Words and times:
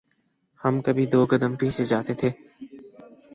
ہم 0.61 0.81
کبھی 0.81 1.05
دو 1.05 1.25
قدم 1.29 1.51
پیچھے 1.55 1.83
جاتے 1.85 2.13
تھے۔ 2.13 2.29